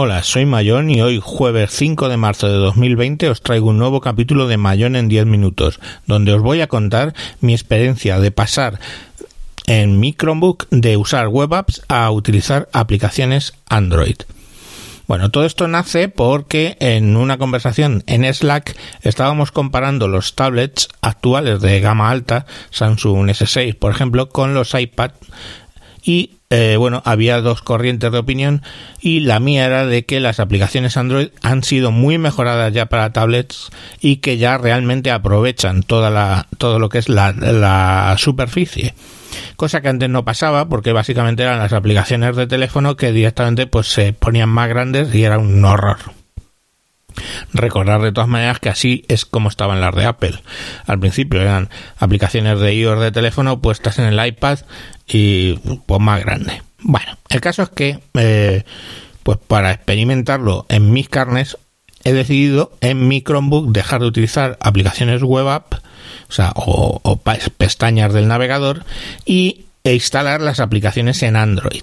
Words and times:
Hola, 0.00 0.22
soy 0.22 0.46
Mayón 0.46 0.90
y 0.90 1.02
hoy 1.02 1.20
jueves 1.20 1.72
5 1.72 2.08
de 2.08 2.16
marzo 2.16 2.46
de 2.46 2.54
2020 2.54 3.30
os 3.30 3.42
traigo 3.42 3.70
un 3.70 3.78
nuevo 3.78 4.00
capítulo 4.00 4.46
de 4.46 4.56
Mayón 4.56 4.94
en 4.94 5.08
10 5.08 5.26
minutos, 5.26 5.80
donde 6.06 6.32
os 6.32 6.40
voy 6.40 6.60
a 6.60 6.68
contar 6.68 7.14
mi 7.40 7.52
experiencia 7.52 8.20
de 8.20 8.30
pasar 8.30 8.78
en 9.66 9.98
mi 9.98 10.12
Chromebook 10.12 10.68
de 10.70 10.96
usar 10.96 11.26
web 11.26 11.52
apps 11.52 11.82
a 11.88 12.08
utilizar 12.12 12.68
aplicaciones 12.72 13.54
Android. 13.68 14.18
Bueno, 15.08 15.32
todo 15.32 15.44
esto 15.44 15.66
nace 15.66 16.08
porque 16.08 16.76
en 16.78 17.16
una 17.16 17.36
conversación 17.36 18.04
en 18.06 18.32
Slack 18.32 18.76
estábamos 19.02 19.50
comparando 19.50 20.06
los 20.06 20.36
tablets 20.36 20.86
actuales 21.00 21.60
de 21.60 21.80
gama 21.80 22.10
alta, 22.10 22.46
Samsung 22.70 23.30
S6 23.30 23.74
por 23.74 23.90
ejemplo, 23.90 24.28
con 24.28 24.54
los 24.54 24.74
iPad 24.74 25.10
y 26.08 26.30
eh, 26.48 26.76
bueno, 26.78 27.02
había 27.04 27.42
dos 27.42 27.60
corrientes 27.60 28.10
de 28.10 28.16
opinión 28.16 28.62
y 28.98 29.20
la 29.20 29.40
mía 29.40 29.66
era 29.66 29.84
de 29.84 30.06
que 30.06 30.20
las 30.20 30.40
aplicaciones 30.40 30.96
Android 30.96 31.28
han 31.42 31.62
sido 31.62 31.92
muy 31.92 32.16
mejoradas 32.16 32.72
ya 32.72 32.86
para 32.86 33.12
tablets 33.12 33.68
y 34.00 34.16
que 34.16 34.38
ya 34.38 34.56
realmente 34.56 35.10
aprovechan 35.10 35.82
toda 35.82 36.08
la, 36.08 36.46
todo 36.56 36.78
lo 36.78 36.88
que 36.88 36.96
es 36.96 37.10
la, 37.10 37.32
la 37.32 38.16
superficie 38.16 38.94
cosa 39.56 39.82
que 39.82 39.88
antes 39.88 40.08
no 40.08 40.24
pasaba 40.24 40.70
porque 40.70 40.92
básicamente 40.92 41.42
eran 41.42 41.58
las 41.58 41.74
aplicaciones 41.74 42.34
de 42.36 42.46
teléfono 42.46 42.96
que 42.96 43.12
directamente 43.12 43.66
pues 43.66 43.88
se 43.88 44.14
ponían 44.14 44.48
más 44.48 44.70
grandes 44.70 45.14
y 45.14 45.24
era 45.24 45.38
un 45.38 45.62
horror. 45.62 45.98
Recordar 47.52 48.02
de 48.02 48.12
todas 48.12 48.28
maneras 48.28 48.58
que 48.60 48.68
así 48.68 49.04
es 49.08 49.24
como 49.24 49.48
estaban 49.48 49.80
las 49.80 49.94
de 49.94 50.04
Apple. 50.04 50.34
Al 50.86 50.98
principio 50.98 51.40
eran 51.40 51.68
aplicaciones 51.98 52.60
de 52.60 52.74
iOS 52.74 53.00
de 53.00 53.12
teléfono 53.12 53.60
puestas 53.60 53.98
en 53.98 54.06
el 54.06 54.26
iPad 54.26 54.60
y 55.06 55.54
pues 55.86 56.00
más 56.00 56.20
grande. 56.20 56.62
Bueno, 56.80 57.16
el 57.28 57.40
caso 57.40 57.62
es 57.62 57.70
que 57.70 58.00
eh, 58.14 58.64
pues 59.22 59.38
para 59.46 59.72
experimentarlo 59.72 60.66
en 60.68 60.92
mis 60.92 61.08
carnes 61.08 61.58
he 62.04 62.12
decidido 62.12 62.72
en 62.80 63.08
mi 63.08 63.22
Chromebook 63.22 63.72
dejar 63.72 64.00
de 64.00 64.06
utilizar 64.06 64.56
aplicaciones 64.60 65.22
web 65.22 65.48
app, 65.48 65.74
o 66.54 67.00
o, 67.02 67.16
pestañas 67.56 68.12
del 68.12 68.28
navegador 68.28 68.84
y 69.26 69.66
e 69.84 69.94
instalar 69.94 70.40
las 70.40 70.60
aplicaciones 70.60 71.22
en 71.22 71.36
Android. 71.36 71.82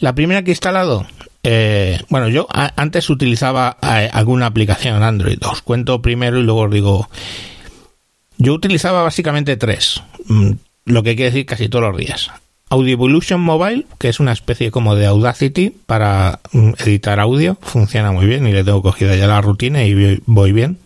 La 0.00 0.14
primera 0.14 0.42
que 0.42 0.50
he 0.50 0.54
instalado, 0.54 1.06
eh, 1.48 2.00
bueno, 2.08 2.28
yo 2.28 2.48
antes 2.50 3.08
utilizaba 3.08 3.76
eh, 3.80 4.10
alguna 4.12 4.46
aplicación 4.46 5.04
Android. 5.04 5.38
Os 5.48 5.62
cuento 5.62 6.02
primero 6.02 6.40
y 6.40 6.42
luego 6.42 6.62
os 6.62 6.70
digo. 6.72 7.08
Yo 8.36 8.52
utilizaba 8.52 9.04
básicamente 9.04 9.56
tres, 9.56 10.02
mm, 10.26 10.50
lo 10.86 11.04
que 11.04 11.14
quiere 11.14 11.30
decir 11.30 11.46
casi 11.46 11.68
todos 11.68 11.84
los 11.84 11.96
días. 11.96 12.32
Audio 12.68 12.94
Evolution 12.94 13.40
Mobile, 13.40 13.86
que 13.98 14.08
es 14.08 14.18
una 14.18 14.32
especie 14.32 14.72
como 14.72 14.96
de 14.96 15.06
Audacity 15.06 15.70
para 15.70 16.40
mm, 16.50 16.72
editar 16.78 17.20
audio, 17.20 17.56
funciona 17.62 18.10
muy 18.10 18.26
bien 18.26 18.44
y 18.48 18.52
le 18.52 18.64
tengo 18.64 18.82
cogida 18.82 19.14
ya 19.14 19.28
la 19.28 19.40
rutina 19.40 19.84
y 19.84 20.20
voy 20.26 20.50
bien. 20.50 20.78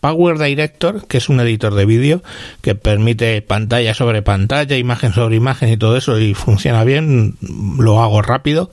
Power 0.00 0.38
Director, 0.38 1.06
que 1.06 1.16
es 1.16 1.30
un 1.30 1.40
editor 1.40 1.74
de 1.74 1.86
vídeo 1.86 2.22
que 2.60 2.74
permite 2.74 3.40
pantalla 3.40 3.94
sobre 3.94 4.20
pantalla, 4.20 4.76
imagen 4.76 5.14
sobre 5.14 5.36
imagen 5.36 5.72
y 5.72 5.78
todo 5.78 5.96
eso 5.96 6.20
y 6.20 6.34
funciona 6.34 6.84
bien, 6.84 7.36
lo 7.78 8.02
hago 8.02 8.20
rápido 8.20 8.70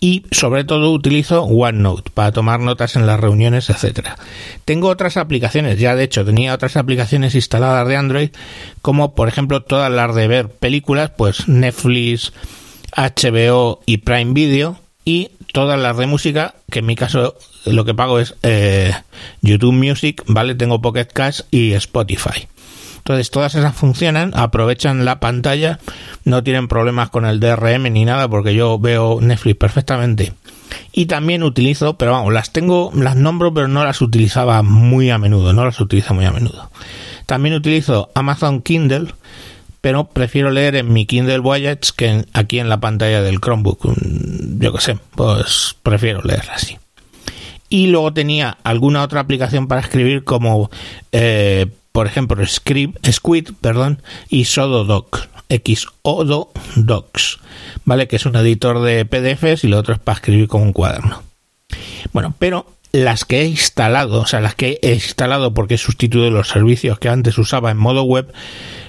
y 0.00 0.24
sobre 0.30 0.64
todo 0.64 0.92
utilizo 0.92 1.44
OneNote 1.44 2.10
para 2.12 2.32
tomar 2.32 2.60
notas 2.60 2.96
en 2.96 3.06
las 3.06 3.20
reuniones, 3.20 3.70
etcétera. 3.70 4.16
Tengo 4.64 4.88
otras 4.88 5.16
aplicaciones, 5.16 5.78
ya 5.78 5.94
de 5.94 6.04
hecho 6.04 6.24
tenía 6.24 6.54
otras 6.54 6.76
aplicaciones 6.76 7.34
instaladas 7.34 7.88
de 7.88 7.96
Android, 7.96 8.30
como 8.82 9.14
por 9.14 9.28
ejemplo 9.28 9.62
todas 9.62 9.90
las 9.90 10.14
de 10.14 10.28
ver 10.28 10.48
películas, 10.48 11.10
pues 11.16 11.48
Netflix, 11.48 12.32
HBO 12.96 13.80
y 13.86 13.98
Prime 13.98 14.32
Video 14.32 14.78
y 15.04 15.30
todas 15.52 15.78
las 15.78 15.96
de 15.96 16.06
música, 16.06 16.54
que 16.70 16.80
en 16.80 16.86
mi 16.86 16.96
caso 16.96 17.36
lo 17.64 17.84
que 17.84 17.94
pago 17.94 18.18
es 18.18 18.34
eh, 18.42 18.92
YouTube 19.40 19.72
Music, 19.72 20.22
¿vale? 20.26 20.54
Tengo 20.54 20.82
Pocket 20.82 21.06
Cash 21.06 21.42
y 21.50 21.72
Spotify. 21.72 22.48
Entonces 23.04 23.30
todas 23.30 23.54
esas 23.54 23.76
funcionan, 23.76 24.32
aprovechan 24.34 25.04
la 25.04 25.20
pantalla, 25.20 25.78
no 26.24 26.42
tienen 26.42 26.68
problemas 26.68 27.10
con 27.10 27.26
el 27.26 27.38
DRM 27.38 27.92
ni 27.92 28.06
nada 28.06 28.28
porque 28.28 28.54
yo 28.54 28.78
veo 28.78 29.20
Netflix 29.20 29.58
perfectamente. 29.58 30.32
Y 30.90 31.04
también 31.04 31.42
utilizo, 31.42 31.98
pero 31.98 32.12
vamos, 32.12 32.32
las 32.32 32.50
tengo, 32.50 32.90
las 32.94 33.14
nombro 33.14 33.52
pero 33.52 33.68
no 33.68 33.84
las 33.84 34.00
utilizaba 34.00 34.62
muy 34.62 35.10
a 35.10 35.18
menudo, 35.18 35.52
no 35.52 35.66
las 35.66 35.78
utilizo 35.80 36.14
muy 36.14 36.24
a 36.24 36.32
menudo. 36.32 36.70
También 37.26 37.54
utilizo 37.54 38.08
Amazon 38.14 38.62
Kindle, 38.62 39.08
pero 39.82 40.04
prefiero 40.04 40.50
leer 40.50 40.74
en 40.74 40.90
mi 40.90 41.04
Kindle 41.04 41.40
Voyage 41.40 41.92
que 41.94 42.24
aquí 42.32 42.58
en 42.58 42.70
la 42.70 42.80
pantalla 42.80 43.20
del 43.20 43.38
Chromebook. 43.38 43.84
Mm, 43.84 44.62
yo 44.62 44.72
qué 44.72 44.80
sé, 44.80 44.98
pues 45.14 45.76
prefiero 45.82 46.22
leerla 46.22 46.54
así. 46.54 46.78
Y 47.68 47.88
luego 47.88 48.14
tenía 48.14 48.56
alguna 48.64 49.02
otra 49.02 49.20
aplicación 49.20 49.68
para 49.68 49.82
escribir 49.82 50.24
como 50.24 50.70
eh, 51.12 51.66
por 51.94 52.08
ejemplo, 52.08 52.44
Squid, 52.44 53.50
perdón, 53.60 54.02
y 54.28 54.46
Sododoc, 54.46 55.28
Xododocs, 55.48 57.38
¿vale? 57.84 58.08
Que 58.08 58.16
es 58.16 58.26
un 58.26 58.34
editor 58.34 58.82
de 58.82 59.04
PDFs 59.04 59.62
y 59.62 59.68
lo 59.68 59.78
otro 59.78 59.94
es 59.94 60.00
para 60.00 60.16
escribir 60.16 60.48
con 60.48 60.62
un 60.62 60.72
cuaderno. 60.72 61.22
Bueno, 62.12 62.34
pero 62.36 62.66
las 62.90 63.24
que 63.24 63.42
he 63.42 63.46
instalado, 63.46 64.22
o 64.22 64.26
sea, 64.26 64.40
las 64.40 64.56
que 64.56 64.80
he 64.82 64.94
instalado 64.94 65.54
porque 65.54 65.74
he 65.74 65.78
sustituido 65.78 66.32
los 66.32 66.48
servicios 66.48 66.98
que 66.98 67.08
antes 67.08 67.38
usaba 67.38 67.70
en 67.70 67.76
modo 67.76 68.02
web, 68.02 68.32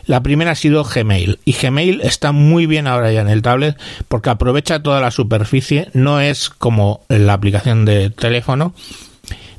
la 0.08 0.24
primera 0.24 0.52
ha 0.52 0.56
sido 0.56 0.84
Gmail. 0.84 1.38
Y 1.46 1.54
Gmail 1.54 2.02
está 2.02 2.32
muy 2.32 2.66
bien 2.66 2.88
ahora 2.88 3.12
ya 3.12 3.22
en 3.22 3.30
el 3.30 3.44
tablet 3.44 3.80
porque 4.08 4.32
aprovecha 4.32 4.82
toda 4.82 5.00
la 5.00 5.12
superficie, 5.12 5.90
no 5.94 6.22
es 6.22 6.50
como 6.50 7.02
la 7.08 7.34
aplicación 7.34 7.86
de 7.86 8.10
teléfono, 8.10 8.74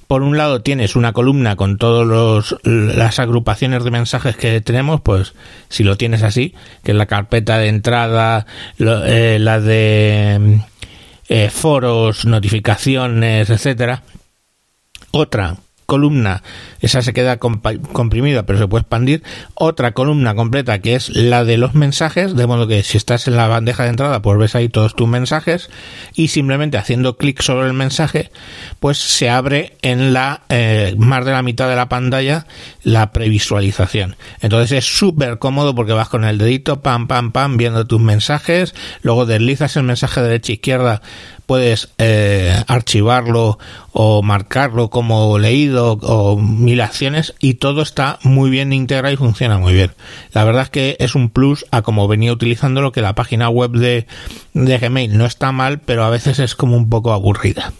por 0.06 0.22
un 0.22 0.36
lado 0.36 0.62
tienes 0.62 0.96
una 0.96 1.12
columna 1.12 1.56
con 1.56 1.78
todas 1.78 2.56
las 2.62 3.18
agrupaciones 3.18 3.84
de 3.84 3.90
mensajes 3.90 4.36
que 4.36 4.60
tenemos, 4.60 5.00
pues 5.00 5.34
si 5.68 5.84
lo 5.84 5.96
tienes 5.96 6.22
así, 6.22 6.54
que 6.84 6.92
es 6.92 6.96
la 6.96 7.06
carpeta 7.06 7.58
de 7.58 7.68
entrada, 7.68 8.46
eh, 8.78 9.38
la 9.40 9.60
de 9.60 10.60
eh, 11.28 11.50
foros, 11.50 12.24
notificaciones, 12.24 13.50
etcétera. 13.50 14.02
Otra 15.10 15.56
columna, 15.86 16.42
esa 16.80 17.00
se 17.02 17.12
queda 17.12 17.38
comprimida 17.38 18.44
pero 18.44 18.58
se 18.58 18.68
puede 18.68 18.82
expandir, 18.82 19.22
otra 19.54 19.92
columna 19.92 20.34
completa 20.34 20.80
que 20.80 20.94
es 20.94 21.08
la 21.10 21.44
de 21.44 21.56
los 21.56 21.74
mensajes, 21.74 22.36
de 22.36 22.46
modo 22.46 22.66
que 22.66 22.82
si 22.82 22.96
estás 22.96 23.28
en 23.28 23.36
la 23.36 23.48
bandeja 23.48 23.84
de 23.84 23.90
entrada 23.90 24.20
pues 24.20 24.38
ves 24.38 24.54
ahí 24.54 24.68
todos 24.68 24.94
tus 24.94 25.08
mensajes 25.08 25.70
y 26.14 26.28
simplemente 26.28 26.76
haciendo 26.76 27.16
clic 27.16 27.40
sobre 27.40 27.66
el 27.66 27.72
mensaje 27.72 28.30
pues 28.80 28.98
se 28.98 29.30
abre 29.30 29.76
en 29.82 30.12
la 30.12 30.42
eh, 30.48 30.94
más 30.98 31.24
de 31.24 31.32
la 31.32 31.42
mitad 31.42 31.68
de 31.68 31.76
la 31.76 31.88
pantalla 31.88 32.46
la 32.82 33.12
previsualización. 33.12 34.16
Entonces 34.40 34.78
es 34.78 34.98
súper 34.98 35.38
cómodo 35.38 35.74
porque 35.74 35.92
vas 35.92 36.08
con 36.08 36.24
el 36.24 36.38
dedito 36.38 36.80
pam 36.80 37.06
pam 37.06 37.32
pam 37.32 37.56
viendo 37.56 37.86
tus 37.86 38.00
mensajes, 38.00 38.74
luego 39.02 39.26
deslizas 39.26 39.76
el 39.76 39.84
mensaje 39.84 40.20
de 40.20 40.26
derecha 40.28 40.52
a 40.52 40.54
izquierda 40.54 41.02
puedes 41.46 41.88
eh, 41.98 42.62
archivarlo 42.66 43.58
o 43.92 44.22
marcarlo 44.22 44.90
como 44.90 45.38
leído 45.38 45.92
o 46.02 46.36
mil 46.36 46.80
acciones 46.80 47.34
y 47.38 47.54
todo 47.54 47.82
está 47.82 48.18
muy 48.22 48.50
bien 48.50 48.72
integrado 48.72 49.14
y 49.14 49.16
funciona 49.16 49.58
muy 49.58 49.72
bien. 49.72 49.92
La 50.32 50.44
verdad 50.44 50.62
es 50.64 50.70
que 50.70 50.96
es 50.98 51.14
un 51.14 51.30
plus 51.30 51.64
a 51.70 51.82
como 51.82 52.08
venía 52.08 52.32
utilizando 52.32 52.82
lo 52.82 52.92
que 52.92 53.00
la 53.00 53.14
página 53.14 53.48
web 53.48 53.70
de, 53.70 54.06
de 54.52 54.78
Gmail 54.78 55.16
no 55.16 55.24
está 55.24 55.52
mal, 55.52 55.80
pero 55.80 56.04
a 56.04 56.10
veces 56.10 56.38
es 56.38 56.54
como 56.54 56.76
un 56.76 56.90
poco 56.90 57.12
aburrida. 57.12 57.72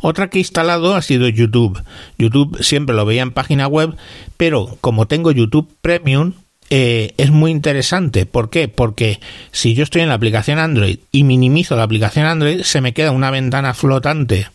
Otra 0.00 0.28
que 0.28 0.38
he 0.38 0.40
instalado 0.42 0.94
ha 0.94 1.02
sido 1.02 1.28
YouTube. 1.28 1.82
YouTube 2.18 2.62
siempre 2.62 2.94
lo 2.94 3.06
veía 3.06 3.22
en 3.22 3.30
página 3.30 3.66
web, 3.66 3.96
pero 4.36 4.76
como 4.82 5.06
tengo 5.06 5.30
YouTube 5.30 5.74
Premium, 5.80 6.34
eh, 6.70 7.14
es 7.16 7.30
muy 7.30 7.50
interesante. 7.50 8.26
¿Por 8.26 8.50
qué? 8.50 8.68
Porque 8.68 9.20
si 9.52 9.74
yo 9.74 9.82
estoy 9.82 10.02
en 10.02 10.08
la 10.08 10.14
aplicación 10.14 10.58
Android 10.58 10.98
y 11.12 11.24
minimizo 11.24 11.76
la 11.76 11.82
aplicación 11.82 12.26
Android, 12.26 12.62
se 12.62 12.80
me 12.80 12.94
queda 12.94 13.10
una 13.10 13.30
ventana 13.30 13.74
flotante. 13.74 14.48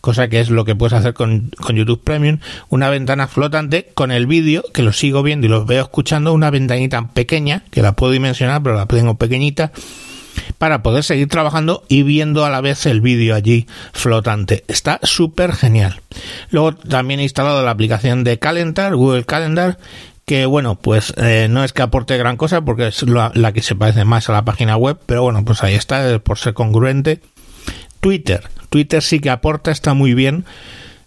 Cosa 0.00 0.28
que 0.28 0.40
es 0.40 0.50
lo 0.50 0.64
que 0.64 0.76
puedes 0.76 0.92
hacer 0.92 1.14
con, 1.14 1.50
YouTube 1.74 2.02
Premium, 2.02 2.38
una 2.68 2.90
ventana 2.90 3.26
flotante 3.26 3.90
con 3.94 4.12
el 4.12 4.26
vídeo, 4.26 4.62
que 4.72 4.82
lo 4.82 4.92
sigo 4.92 5.22
viendo 5.22 5.46
y 5.46 5.50
lo 5.50 5.64
veo 5.64 5.82
escuchando, 5.82 6.32
una 6.32 6.50
ventanita 6.50 7.08
pequeña, 7.08 7.64
que 7.70 7.82
la 7.82 7.92
puedo 7.92 8.12
dimensionar, 8.12 8.62
pero 8.62 8.76
la 8.76 8.86
tengo 8.86 9.16
pequeñita, 9.16 9.72
para 10.58 10.82
poder 10.82 11.02
seguir 11.02 11.28
trabajando 11.28 11.82
y 11.88 12.02
viendo 12.02 12.44
a 12.44 12.50
la 12.50 12.60
vez 12.60 12.86
el 12.86 13.00
vídeo 13.00 13.34
allí 13.34 13.66
flotante. 13.92 14.64
Está 14.68 15.00
súper 15.02 15.52
genial. 15.52 16.00
Luego 16.50 16.74
también 16.74 17.18
he 17.18 17.24
instalado 17.24 17.64
la 17.64 17.72
aplicación 17.72 18.22
de 18.22 18.38
Calendar, 18.38 18.94
Google 18.94 19.24
Calendar, 19.24 19.78
que 20.26 20.44
bueno, 20.44 20.74
pues 20.74 21.14
eh, 21.16 21.46
no 21.48 21.62
es 21.62 21.72
que 21.72 21.82
aporte 21.82 22.18
gran 22.18 22.36
cosa 22.36 22.60
porque 22.60 22.88
es 22.88 23.02
la, 23.04 23.30
que 23.52 23.62
se 23.62 23.76
parece 23.76 24.04
más 24.04 24.28
a 24.28 24.32
la 24.32 24.44
página 24.44 24.76
web, 24.76 24.98
pero 25.06 25.22
bueno, 25.22 25.44
pues 25.44 25.62
ahí 25.62 25.74
está, 25.74 26.10
eh, 26.10 26.18
por 26.18 26.36
ser 26.38 26.52
congruente. 26.52 27.20
Twitter, 28.00 28.42
Twitter 28.68 29.02
sí 29.02 29.20
que 29.20 29.30
aporta, 29.30 29.70
está 29.70 29.94
muy 29.94 30.14
bien. 30.14 30.44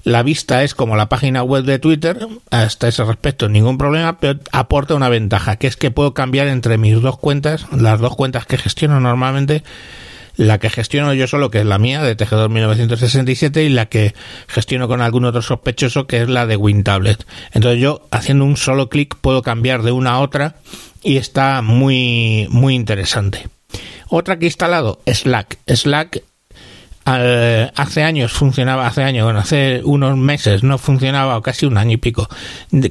La 0.06 0.24
vista 0.24 0.64
es 0.64 0.74
como 0.74 0.96
la 0.96 1.10
página 1.10 1.44
web 1.44 1.66
de 1.66 1.80
Twitter, 1.80 2.26
hasta 2.50 2.88
ese 2.88 3.04
respecto 3.04 3.50
ningún 3.50 3.78
problema, 3.78 4.18
pero 4.20 4.40
aporta 4.54 4.96
una 4.96 5.10
ventaja, 5.10 5.58
que 5.58 5.68
es 5.68 5.76
que 5.76 5.92
puedo 5.92 6.14
cambiar 6.14 6.48
entre 6.48 6.78
mis 6.78 7.02
dos 7.02 7.20
cuentas, 7.20 7.68
las 7.74 8.00
dos 8.00 8.16
cuentas 8.16 8.46
que 8.46 8.58
gestiono 8.58 9.02
normalmente, 9.02 9.64
la 10.40 10.58
que 10.58 10.70
gestiono 10.70 11.14
yo 11.14 11.28
solo, 11.28 11.52
que 11.52 11.60
es 11.60 11.66
la 11.66 11.78
mía, 11.80 12.02
de 12.02 12.16
Tejedor 12.16 12.50
1967, 12.50 13.62
y 13.66 13.70
la 13.70 13.88
que 13.88 14.16
gestiono 14.48 14.88
con 14.88 15.02
algún 15.02 15.26
otro 15.26 15.42
sospechoso, 15.42 16.08
que 16.08 16.22
es 16.22 16.30
la 16.30 16.46
de 16.46 16.56
WinTablet. 16.56 17.28
Entonces 17.52 17.82
yo, 17.82 18.08
haciendo 18.10 18.46
un 18.46 18.56
solo 18.56 18.88
clic, 18.88 19.18
puedo 19.20 19.42
cambiar 19.42 19.84
de 19.84 19.92
una 19.92 20.12
a 20.12 20.20
otra 20.20 20.56
y 21.04 21.18
está 21.18 21.62
muy, 21.62 22.48
muy 22.52 22.74
interesante. 22.74 23.50
Otra 24.08 24.40
que 24.40 24.46
he 24.46 24.48
instalado, 24.48 25.02
Slack. 25.06 25.58
Slack 25.68 26.24
hace 27.04 28.04
años 28.04 28.32
funcionaba, 28.32 28.88
hace 28.88 29.04
años, 29.04 29.26
bueno, 29.26 29.40
hace 29.40 29.82
unos 29.84 30.16
meses 30.16 30.64
no 30.64 30.78
funcionaba, 30.78 31.38
o 31.38 31.42
casi 31.42 31.66
un 31.66 31.78
año 31.78 31.94
y 31.94 31.98
pico, 31.98 32.30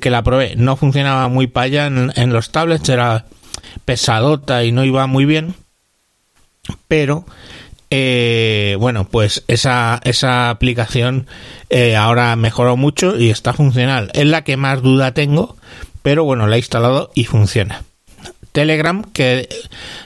que 0.00 0.10
la 0.10 0.22
probé, 0.22 0.54
no 0.56 0.76
funcionaba 0.76 1.28
muy 1.28 1.46
para 1.46 1.64
allá 1.64 1.86
en, 1.86 2.32
los 2.32 2.50
tablets, 2.50 2.88
era 2.90 3.24
pesadota 3.86 4.64
y 4.64 4.72
no 4.72 4.84
iba 4.84 5.06
muy 5.06 5.24
bien, 5.24 5.54
pero 6.88 7.24
eh, 7.90 8.76
bueno, 8.78 9.08
pues 9.08 9.44
esa, 9.48 10.00
esa 10.04 10.50
aplicación 10.50 11.26
eh, 11.70 11.96
ahora 11.96 12.36
mejoró 12.36 12.76
mucho 12.76 13.18
y 13.18 13.30
está 13.30 13.52
funcional. 13.52 14.10
Es 14.14 14.26
la 14.26 14.44
que 14.44 14.56
más 14.56 14.82
duda 14.82 15.14
tengo, 15.14 15.56
pero 16.02 16.24
bueno, 16.24 16.46
la 16.46 16.56
he 16.56 16.58
instalado 16.58 17.10
y 17.14 17.24
funciona. 17.24 17.84
Telegram, 18.52 19.04
que 19.12 19.48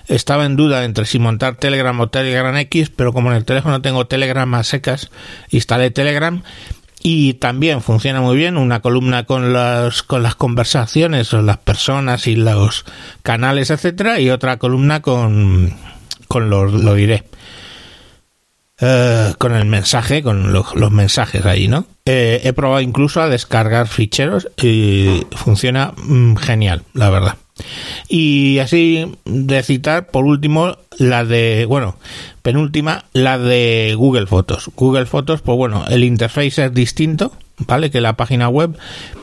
estaba 0.09 0.45
en 0.45 0.57
duda 0.57 0.85
entre 0.85 1.07
si 1.07 1.19
montar 1.19 1.57
Telegram 1.57 1.99
o 2.01 2.09
Telegram 2.09 2.57
X, 2.57 2.91
pero 2.91 3.13
como 3.13 3.31
en 3.31 3.37
el 3.37 3.45
teléfono 3.45 3.81
tengo 3.81 4.07
Telegram 4.07 4.53
a 4.55 4.63
secas, 4.63 5.11
instalé 5.51 5.91
Telegram 5.91 6.43
y 7.03 7.35
también 7.35 7.83
funciona 7.83 8.21
muy 8.21 8.37
bien, 8.37 8.57
una 8.57 8.81
columna 8.81 9.25
con 9.25 9.53
las, 9.53 10.03
con 10.03 10.23
las 10.23 10.35
conversaciones 10.35 11.33
o 11.35 11.43
las 11.43 11.59
personas 11.59 12.27
y 12.27 12.37
los 12.37 12.85
canales, 13.23 13.71
etcétera, 13.71 14.21
y 14.21 14.31
otra 14.31 14.59
columna 14.59 15.01
con, 15.01 15.75
con 16.33 16.49
los, 16.49 16.73
lo 16.73 16.95
diré. 16.95 17.25
Eh, 18.81 19.35
con 19.37 19.55
el 19.55 19.67
mensaje, 19.67 20.23
con 20.23 20.51
los 20.51 20.91
mensajes 20.91 21.45
ahí, 21.45 21.69
¿no? 21.69 21.85
Eh, 22.07 22.41
he 22.45 22.55
probado 22.55 22.81
incluso 22.81 23.21
a 23.21 23.29
descargar 23.29 23.87
ficheros 23.87 24.49
y 24.57 25.27
funciona 25.37 25.93
mm, 25.95 26.37
genial, 26.37 26.85
la 26.95 27.11
verdad. 27.11 27.37
Y 28.09 28.61
así 28.61 29.15
de 29.27 29.63
citar, 29.63 30.07
por 30.07 30.25
último, 30.25 30.79
la 30.97 31.27
de, 31.27 31.67
bueno, 31.69 31.97
penúltima, 32.41 33.05
la 33.13 33.37
de 33.37 33.95
Google 33.95 34.27
Fotos. 34.27 34.71
Google 34.75 35.05
Fotos, 35.05 35.43
pues 35.43 35.59
bueno, 35.59 35.85
el 35.91 36.03
interface 36.03 36.65
es 36.65 36.73
distinto, 36.73 37.31
¿vale? 37.59 37.91
Que 37.91 38.01
la 38.01 38.17
página 38.17 38.49
web, 38.49 38.79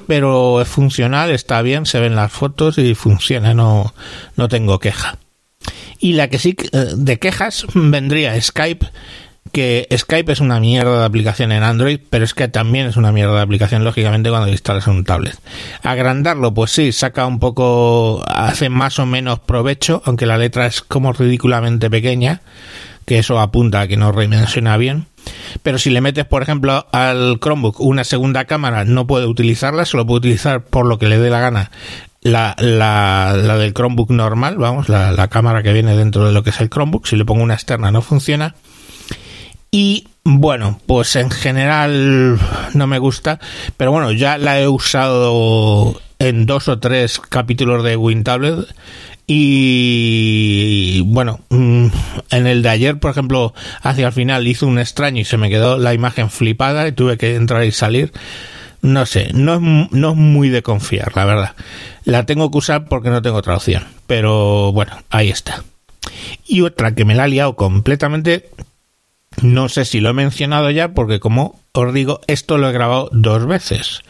pero 0.05 0.61
es 0.61 0.67
funcional, 0.67 1.31
está 1.31 1.63
bien, 1.63 1.87
se 1.87 1.99
ven 1.99 2.15
las 2.15 2.31
fotos 2.31 2.77
y 2.77 2.93
funciona, 2.93 3.55
no, 3.55 3.95
no 4.35 4.47
tengo 4.47 4.77
queja. 4.77 5.17
Y 5.99 6.13
la 6.13 6.29
que 6.29 6.39
sí, 6.39 6.55
eh, 6.71 6.93
de 6.95 7.19
quejas, 7.19 7.65
vendría 7.73 8.39
Skype, 8.41 8.87
que 9.51 9.87
Skype 9.95 10.31
es 10.31 10.39
una 10.39 10.59
mierda 10.59 10.99
de 10.99 11.05
aplicación 11.05 11.51
en 11.51 11.63
Android, 11.63 11.99
pero 12.09 12.23
es 12.23 12.33
que 12.33 12.47
también 12.47 12.87
es 12.87 12.97
una 12.97 13.11
mierda 13.11 13.35
de 13.35 13.41
aplicación, 13.41 13.83
lógicamente, 13.83 14.29
cuando 14.29 14.47
instalas 14.49 14.87
un 14.87 15.03
tablet. 15.03 15.37
Agrandarlo, 15.83 16.53
pues 16.53 16.71
sí, 16.71 16.91
saca 16.91 17.25
un 17.25 17.39
poco, 17.39 18.23
hace 18.27 18.69
más 18.69 18.99
o 18.99 19.05
menos 19.05 19.39
provecho, 19.39 20.01
aunque 20.05 20.25
la 20.25 20.37
letra 20.37 20.67
es 20.67 20.81
como 20.81 21.11
ridículamente 21.13 21.89
pequeña, 21.89 22.41
que 23.05 23.17
eso 23.17 23.39
apunta 23.39 23.81
a 23.81 23.87
que 23.87 23.97
no 23.97 24.11
redimensiona 24.11 24.77
bien. 24.77 25.07
Pero 25.63 25.77
si 25.79 25.89
le 25.89 26.01
metes, 26.01 26.25
por 26.25 26.41
ejemplo, 26.41 26.87
al 26.91 27.39
Chromebook 27.39 27.81
una 27.81 28.03
segunda 28.03 28.45
cámara, 28.45 28.85
no 28.85 29.05
puede 29.05 29.25
utilizarla, 29.25 29.85
solo 29.85 30.05
puede 30.05 30.19
utilizar 30.19 30.63
por 30.63 30.85
lo 30.85 30.97
que 30.97 31.07
le 31.07 31.19
dé 31.19 31.29
la 31.29 31.39
gana 31.39 31.71
la, 32.21 32.55
la, 32.59 33.33
del 33.57 33.73
Chromebook 33.73 34.11
normal, 34.11 34.57
vamos, 34.57 34.89
la, 34.89 35.11
la 35.11 35.27
cámara 35.27 35.63
que 35.63 35.73
viene 35.73 35.95
dentro 35.95 36.25
de 36.25 36.33
lo 36.33 36.43
que 36.43 36.49
es 36.49 36.59
el 36.61 36.69
Chromebook. 36.69 37.07
Si 37.07 37.15
le 37.15 37.25
pongo 37.25 37.43
una 37.43 37.53
externa 37.53 37.91
no 37.91 38.01
funciona. 38.01 38.55
Y 39.71 40.07
bueno, 40.23 40.79
pues 40.85 41.15
en 41.15 41.29
general 41.29 42.39
no 42.73 42.87
me 42.87 42.99
gusta, 42.99 43.39
pero 43.77 43.91
bueno, 43.91 44.11
ya 44.11 44.37
la 44.37 44.59
he 44.59 44.67
usado 44.67 46.01
en 46.17 46.45
dos 46.45 46.67
o 46.67 46.79
tres 46.79 47.19
capítulos 47.19 47.83
de 47.83 47.95
WinTablet 47.95 48.67
y 49.31 51.01
bueno, 51.05 51.39
mm, 51.49 51.85
en 52.31 52.47
el 52.47 52.63
de 52.63 52.69
ayer, 52.69 52.99
por 52.99 53.11
ejemplo, 53.11 53.53
hacia 53.83 54.07
el 54.07 54.13
final 54.13 54.47
hizo 54.47 54.65
un 54.65 54.79
extraño 54.79 55.21
y 55.21 55.25
se 55.25 55.37
me 55.37 55.51
quedó 55.51 55.77
la 55.77 55.93
imagen 55.93 56.31
flipada 56.31 56.87
y 56.87 56.93
tuve 56.93 57.17
que 57.19 57.35
entrar 57.35 57.63
y 57.63 57.71
salir. 57.71 58.11
No 58.81 59.05
sé, 59.05 59.31
no 59.33 59.55
es, 59.55 59.91
no 59.91 60.09
es 60.11 60.15
muy 60.15 60.49
de 60.49 60.63
confiar, 60.63 61.15
la 61.15 61.25
verdad. 61.25 61.55
La 62.05 62.25
tengo 62.25 62.49
que 62.49 62.57
usar 62.57 62.85
porque 62.85 63.09
no 63.09 63.21
tengo 63.21 63.37
otra 63.37 63.57
opción. 63.57 63.83
Pero 64.07 64.71
bueno, 64.71 64.93
ahí 65.09 65.29
está. 65.29 65.63
Y 66.47 66.61
otra 66.61 66.95
que 66.95 67.05
me 67.05 67.15
la 67.15 67.23
ha 67.23 67.27
liado 67.27 67.55
completamente 67.55 68.49
no 69.41 69.69
sé 69.69 69.85
si 69.85 69.99
lo 69.99 70.09
he 70.09 70.13
mencionado 70.13 70.69
ya 70.69 70.93
porque 70.93 71.19
como 71.19 71.59
os 71.71 71.93
digo, 71.93 72.19
esto 72.27 72.57
lo 72.57 72.69
he 72.69 72.73
grabado 72.73 73.09
dos 73.11 73.45
veces. 73.45 74.01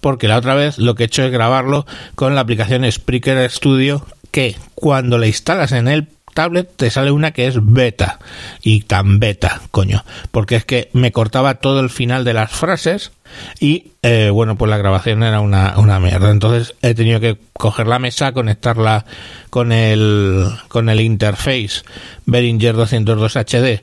Porque 0.00 0.28
la 0.28 0.36
otra 0.36 0.54
vez 0.54 0.78
lo 0.78 0.94
que 0.94 1.04
he 1.04 1.06
hecho 1.06 1.24
es 1.24 1.32
grabarlo 1.32 1.86
con 2.14 2.34
la 2.34 2.42
aplicación 2.42 2.90
Spreaker 2.90 3.50
Studio 3.50 4.06
que 4.30 4.56
cuando 4.74 5.18
la 5.18 5.26
instalas 5.26 5.72
en 5.72 5.88
el 5.88 6.08
tablet 6.38 6.70
te 6.76 6.88
sale 6.88 7.10
una 7.10 7.32
que 7.32 7.48
es 7.48 7.56
beta 7.60 8.20
y 8.62 8.82
tan 8.82 9.18
beta, 9.18 9.60
coño, 9.72 10.04
porque 10.30 10.54
es 10.54 10.64
que 10.64 10.88
me 10.92 11.10
cortaba 11.10 11.56
todo 11.56 11.80
el 11.80 11.90
final 11.90 12.22
de 12.22 12.32
las 12.32 12.52
frases 12.52 13.10
y 13.58 13.88
eh, 14.02 14.30
bueno, 14.32 14.56
pues 14.56 14.70
la 14.70 14.76
grabación 14.76 15.24
era 15.24 15.40
una, 15.40 15.76
una 15.78 15.98
mierda. 15.98 16.30
Entonces 16.30 16.76
he 16.80 16.94
tenido 16.94 17.18
que 17.18 17.38
coger 17.54 17.88
la 17.88 17.98
mesa, 17.98 18.30
conectarla 18.30 19.04
con 19.50 19.72
el 19.72 20.46
con 20.68 20.88
el 20.88 21.00
interface 21.00 21.82
Behringer 22.24 22.76
202 22.76 23.34
HD 23.34 23.82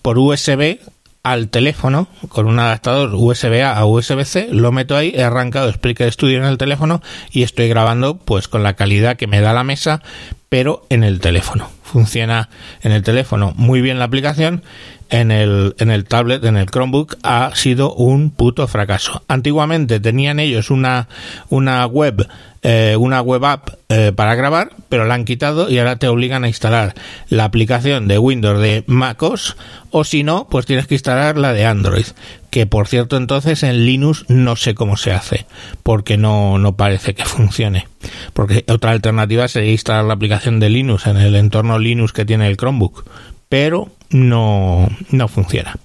por 0.00 0.16
USB 0.16 0.78
al 1.24 1.48
teléfono 1.48 2.06
con 2.28 2.46
un 2.46 2.60
adaptador 2.60 3.16
USB-A 3.16 3.76
a 3.76 3.84
USB-C, 3.84 4.50
lo 4.52 4.70
meto 4.70 4.96
ahí, 4.96 5.10
he 5.12 5.24
arrancado 5.24 5.72
Spreaker 5.72 6.12
Studio 6.12 6.38
en 6.38 6.44
el 6.44 6.56
teléfono 6.56 7.02
y 7.32 7.42
estoy 7.42 7.68
grabando 7.68 8.16
pues 8.16 8.46
con 8.46 8.62
la 8.62 8.74
calidad 8.74 9.16
que 9.16 9.26
me 9.26 9.40
da 9.40 9.52
la 9.52 9.64
mesa, 9.64 10.02
pero 10.48 10.86
en 10.88 11.02
el 11.02 11.18
teléfono. 11.18 11.75
Funciona 11.86 12.48
en 12.82 12.90
el 12.90 13.02
teléfono 13.02 13.52
muy 13.56 13.80
bien 13.80 14.00
la 14.00 14.06
aplicación, 14.06 14.64
en 15.08 15.30
el, 15.30 15.76
en 15.78 15.90
el 15.90 16.04
tablet, 16.04 16.44
en 16.44 16.56
el 16.56 16.66
Chromebook, 16.66 17.16
ha 17.22 17.52
sido 17.54 17.94
un 17.94 18.30
puto 18.30 18.66
fracaso. 18.66 19.22
Antiguamente 19.28 20.00
tenían 20.00 20.40
ellos 20.40 20.70
una, 20.70 21.08
una 21.48 21.86
web 21.86 22.26
eh, 22.68 22.96
una 22.96 23.20
web 23.20 23.44
app 23.44 23.68
eh, 23.88 24.10
para 24.10 24.34
grabar, 24.34 24.72
pero 24.88 25.04
la 25.04 25.14
han 25.14 25.24
quitado 25.24 25.70
y 25.70 25.78
ahora 25.78 25.94
te 25.94 26.08
obligan 26.08 26.42
a 26.42 26.48
instalar 26.48 26.94
la 27.28 27.44
aplicación 27.44 28.08
de 28.08 28.18
Windows 28.18 28.60
de 28.60 28.82
MacOS 28.88 29.56
o 29.92 30.02
si 30.02 30.24
no, 30.24 30.48
pues 30.50 30.66
tienes 30.66 30.88
que 30.88 30.96
instalar 30.96 31.38
la 31.38 31.52
de 31.52 31.66
Android, 31.66 32.06
que 32.50 32.66
por 32.66 32.88
cierto 32.88 33.16
entonces 33.16 33.62
en 33.62 33.86
Linux 33.86 34.24
no 34.26 34.56
sé 34.56 34.74
cómo 34.74 34.96
se 34.96 35.12
hace, 35.12 35.46
porque 35.84 36.16
no, 36.16 36.58
no 36.58 36.76
parece 36.76 37.14
que 37.14 37.24
funcione. 37.24 37.86
Porque 38.32 38.64
otra 38.66 38.90
alternativa 38.90 39.46
sería 39.46 39.70
instalar 39.70 40.04
la 40.04 40.14
aplicación 40.14 40.58
de 40.58 40.68
Linux 40.68 41.06
en 41.06 41.18
el 41.18 41.36
entorno 41.36 41.78
Linux 41.78 42.12
que 42.12 42.24
tiene 42.24 42.48
el 42.48 42.56
Chromebook, 42.56 43.08
pero 43.48 43.92
no, 44.10 44.88
no 45.10 45.28
funciona. 45.28 45.76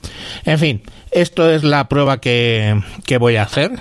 En 0.44 0.58
fin, 0.58 0.82
esto 1.12 1.52
es 1.52 1.64
la 1.64 1.88
prueba 1.88 2.20
que, 2.20 2.82
que 3.06 3.20
voy 3.20 3.36
a 3.36 3.44
hacer. 3.44 3.72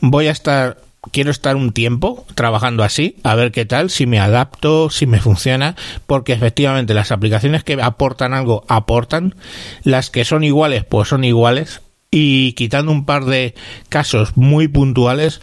Voy 0.00 0.28
a 0.28 0.30
estar 0.30 0.76
quiero 1.12 1.30
estar 1.30 1.56
un 1.56 1.72
tiempo 1.72 2.26
trabajando 2.34 2.82
así, 2.82 3.16
a 3.22 3.34
ver 3.34 3.52
qué 3.52 3.64
tal, 3.64 3.90
si 3.90 4.06
me 4.06 4.20
adapto, 4.20 4.90
si 4.90 5.06
me 5.06 5.20
funciona, 5.20 5.76
porque 6.06 6.32
efectivamente 6.32 6.94
las 6.94 7.12
aplicaciones 7.12 7.64
que 7.64 7.80
aportan 7.82 8.34
algo 8.34 8.64
aportan, 8.68 9.34
las 9.82 10.10
que 10.10 10.24
son 10.24 10.44
iguales, 10.44 10.84
pues 10.84 11.08
son 11.08 11.24
iguales, 11.24 11.82
y 12.10 12.52
quitando 12.52 12.92
un 12.92 13.04
par 13.04 13.24
de 13.24 13.54
casos 13.88 14.36
muy 14.36 14.68
puntuales, 14.68 15.40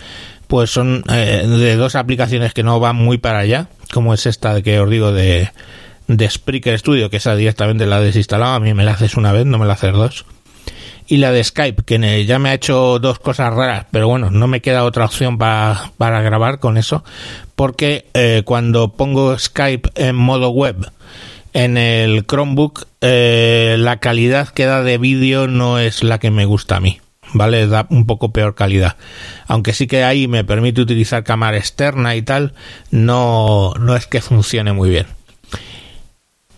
pues 0.48 0.70
son 0.70 1.04
eh, 1.10 1.46
de 1.48 1.76
dos 1.76 1.96
aplicaciones 1.96 2.54
que 2.54 2.64
no 2.64 2.80
van 2.80 2.96
muy 2.96 3.18
para 3.18 3.40
allá, 3.40 3.68
como 3.94 4.14
es 4.14 4.26
esta 4.26 4.62
que 4.62 4.80
os 4.80 4.90
digo 4.90 5.12
de, 5.12 5.50
de 6.08 6.30
Spreaker 6.30 6.78
Studio, 6.80 7.10
que 7.10 7.18
esa 7.18 7.36
directamente 7.36 7.86
la 7.86 8.00
he 8.00 8.06
desinstalado, 8.06 8.54
a 8.54 8.60
mí 8.60 8.74
me 8.74 8.84
la 8.84 8.92
haces 8.92 9.16
una 9.16 9.32
vez, 9.32 9.46
no 9.46 9.58
me 9.58 9.66
la 9.66 9.74
haces 9.74 9.94
dos 9.94 10.26
y 11.08 11.18
la 11.18 11.32
de 11.32 11.44
Skype, 11.44 11.84
que 11.84 12.26
ya 12.26 12.40
me 12.40 12.50
ha 12.50 12.54
hecho 12.54 13.00
dos 13.00 13.20
cosas 13.20 13.54
raras, 13.54 13.86
pero 13.92 14.08
bueno, 14.08 14.32
no 14.32 14.48
me 14.48 14.62
queda 14.62 14.84
otra 14.84 15.06
opción 15.06 15.38
para, 15.38 15.92
grabar 16.00 16.60
con 16.60 16.78
eso, 16.78 17.04
porque 17.56 18.08
eh, 18.14 18.44
cuando 18.46 18.94
pongo 18.94 19.38
Skype 19.38 19.90
en 19.96 20.16
modo 20.16 20.50
web 20.50 20.92
en 21.54 21.78
el 21.78 22.26
Chromebook, 22.26 22.86
eh, 23.00 23.78
la 23.80 23.98
calidad 23.98 24.50
que 24.50 24.66
da 24.66 24.84
de 24.84 24.98
vídeo 24.98 25.48
no 25.48 25.80
es 25.80 26.04
la 26.04 26.20
que 26.20 26.30
me 26.30 26.46
gusta 26.46 26.76
a 26.76 26.80
mí. 26.82 27.00
¿Vale? 27.34 27.68
Da 27.68 27.88
un 27.90 28.06
poco 28.06 28.32
peor 28.32 28.56
calidad. 28.56 28.98
Aunque 29.48 29.74
sí 29.74 29.88
que 29.88 30.04
ahí 30.04 30.28
me 30.28 30.44
permite 30.44 30.82
utilizar 30.82 31.24
cámara 31.24 31.58
externa 31.58 32.16
y 32.16 32.22
tal, 32.22 32.54
no, 32.92 33.74
no 33.80 33.96
es 33.96 34.06
que 34.06 34.22
funcione 34.22 34.74
muy 34.74 34.90
bien. 34.90 35.08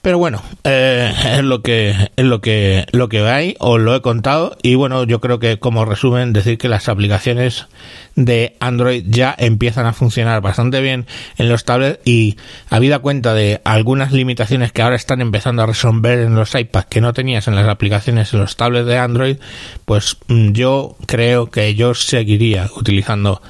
Pero 0.08 0.20
bueno, 0.20 0.42
eh, 0.64 1.14
es 1.34 1.44
lo 1.44 1.62
que 1.62 1.90
es 1.90 2.24
lo 2.24 2.40
que 2.40 2.86
lo 2.94 3.10
que 3.10 3.28
hay, 3.28 3.58
os 3.60 3.78
lo 3.78 3.94
he 3.94 4.02
contado. 4.02 4.56
Y 4.64 4.76
bueno, 4.76 5.04
yo 5.04 5.20
creo 5.20 5.40
que 5.40 5.60
como 5.60 5.84
resumen 5.84 6.32
decir 6.32 6.58
que 6.58 6.70
las 6.70 6.88
aplicaciones 6.88 7.68
de 8.16 8.56
Android 8.62 9.04
ya 9.06 9.36
empiezan 9.38 9.86
a 9.86 9.92
funcionar 9.92 10.40
bastante 10.40 10.80
bien 10.80 11.08
en 11.38 11.50
los 11.50 11.66
tablets. 11.66 12.00
Y 12.06 12.38
habida 12.70 13.00
cuenta 13.00 13.34
de 13.34 13.60
algunas 13.66 14.14
limitaciones 14.14 14.72
que 14.72 14.82
ahora 14.82 14.96
están 14.96 15.20
empezando 15.20 15.64
a 15.64 15.66
resolver 15.66 16.20
en 16.20 16.36
los 16.36 16.56
iPads 16.56 16.88
que 16.88 17.02
no 17.02 17.12
tenías 17.12 17.50
en 17.50 17.56
las 17.56 17.68
aplicaciones 17.68 18.34
en 18.34 18.40
los 18.40 18.56
tablets 18.56 18.88
de 18.88 18.98
Android, 18.98 19.38
pues 19.84 20.16
mm, 20.30 20.54
yo 20.54 20.96
creo 21.06 21.48
que 21.48 21.76
yo 21.76 21.94
seguiría 21.94 22.70
utilizando 22.78 23.42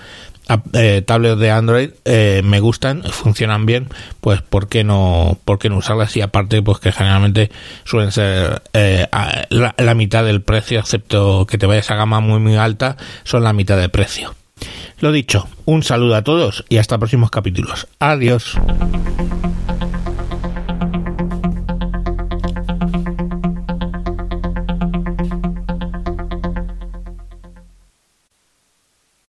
eh, 0.74 1.01
tablets 1.06 1.39
de 1.39 1.51
Android 1.51 1.89
eh, 2.06 2.42
me 2.44 2.60
gustan, 2.60 3.04
funcionan 3.04 3.66
bien, 3.66 3.89
pues 4.22 4.42
¿por 4.42 4.68
qué 4.68 4.84
no, 4.84 5.38
por 5.46 5.60
qué 5.60 5.70
no 5.70 5.77
usarlas? 5.77 6.16
Y 6.16 6.22
aparte, 6.22 6.62
pues 6.62 6.80
que 6.80 6.92
generalmente 6.92 7.51
suelen 7.84 8.12
ser 8.12 8.62
eh, 8.74 9.08
la, 9.50 9.75
la, 9.77 9.96
mitad 9.96 10.24
del 10.24 10.42
precio, 10.42 10.80
excepto 10.80 11.46
que 11.46 11.58
te 11.58 11.66
vayas 11.66 11.92
a 11.92 11.96
gama 11.96 12.20
muy 12.20 12.39
muy 12.39 12.56
alta, 12.56 12.98
son 13.24 13.44
la 13.44 13.54
mitad 13.54 13.77
de 13.77 13.89
precio. 13.89 14.36
Lo 15.00 15.12
dicho, 15.12 15.48
un 15.66 15.84
saludo 15.84 16.16
a 16.16 16.24
todos 16.24 16.66
y 16.70 16.77
hasta 16.77 16.98
próximos 16.98 17.30
capítulos. 17.30 17.88
Adiós. 18.00 18.58